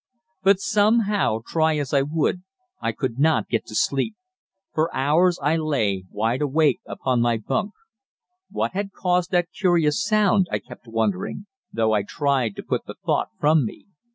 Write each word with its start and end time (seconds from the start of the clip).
But 0.41 0.59
somehow, 0.59 1.41
try 1.45 1.77
as 1.77 1.93
I 1.93 2.01
would, 2.01 2.41
I 2.81 2.91
could 2.91 3.19
not 3.19 3.47
get 3.49 3.67
to 3.67 3.75
sleep. 3.75 4.15
For 4.73 4.91
hours 4.95 5.37
I 5.43 5.57
lay 5.57 6.05
wide 6.09 6.41
awake 6.41 6.79
upon 6.87 7.21
my 7.21 7.37
bunk. 7.37 7.73
What 8.49 8.71
had 8.71 8.93
caused 8.93 9.29
that 9.29 9.49
curious 9.55 10.03
sound, 10.03 10.47
I 10.49 10.57
kept 10.57 10.87
wondering, 10.87 11.45
though 11.71 11.93
I 11.93 12.01
tried 12.01 12.55
to 12.55 12.63
put 12.63 12.87
the 12.87 12.95
thought 13.05 13.27
from 13.39 13.63
me. 13.63 13.85